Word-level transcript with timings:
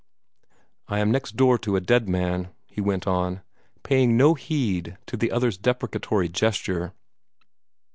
"I 0.87 0.97
am 0.97 1.11
next 1.11 1.35
door 1.35 1.59
to 1.59 1.75
a 1.75 1.79
dead 1.79 2.09
man," 2.09 2.49
he 2.65 2.81
went 2.81 3.05
on, 3.05 3.43
paying 3.83 4.17
no 4.17 4.33
heed 4.33 4.97
to 5.05 5.15
the 5.15 5.31
other's 5.31 5.59
deprecatory 5.59 6.27
gesture. 6.27 6.93